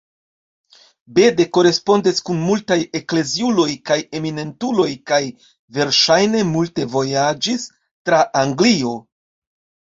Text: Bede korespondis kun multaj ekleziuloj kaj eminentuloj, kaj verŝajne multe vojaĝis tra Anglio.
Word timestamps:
Bede 1.17 1.43
korespondis 1.57 2.21
kun 2.29 2.39
multaj 2.45 2.77
ekleziuloj 2.99 3.67
kaj 3.89 3.97
eminentuloj, 4.21 4.87
kaj 5.11 5.21
verŝajne 5.79 6.43
multe 6.55 6.87
vojaĝis 6.97 7.69
tra 8.09 8.25
Anglio. 8.43 8.97